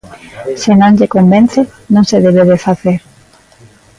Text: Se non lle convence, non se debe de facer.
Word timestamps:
Se 0.61 0.71
non 0.79 0.95
lle 0.97 1.11
convence, 1.15 1.59
non 1.93 2.03
se 2.09 2.17
debe 2.25 2.43
de 2.51 2.57
facer. 2.65 2.97